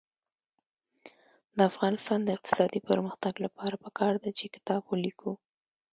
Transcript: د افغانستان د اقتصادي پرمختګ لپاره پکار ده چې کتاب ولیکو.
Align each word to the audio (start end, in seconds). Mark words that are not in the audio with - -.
د 1.57 1.59
افغانستان 1.71 2.19
د 2.23 2.29
اقتصادي 2.37 2.79
پرمختګ 2.89 3.33
لپاره 3.45 3.75
پکار 3.83 4.13
ده 4.23 4.29
چې 4.37 4.45
کتاب 4.55 4.81
ولیکو. 4.85 5.31